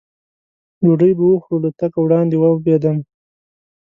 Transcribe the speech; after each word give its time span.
ډوډۍ 0.83 1.11
به 1.17 1.23
وخورو، 1.31 1.61
له 1.65 1.69
تګه 1.79 1.97
وړاندې 2.01 2.35
ومبېدم. 2.37 2.97